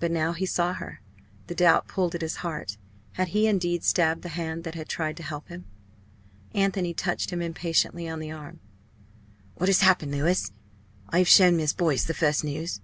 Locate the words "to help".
5.18-5.48